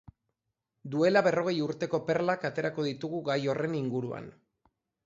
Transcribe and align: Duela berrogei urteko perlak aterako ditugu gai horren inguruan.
Duela 0.95 1.23
berrogei 1.27 1.53
urteko 1.65 2.01
perlak 2.09 2.49
aterako 2.51 2.87
ditugu 2.89 3.21
gai 3.33 3.39
horren 3.55 3.79
inguruan. 3.83 4.33